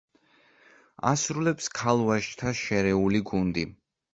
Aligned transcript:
ასრულებს 1.09 1.69
ქალ-ვაჟთა 1.81 2.55
შერეული 2.63 3.25
გუნდი. 3.33 3.69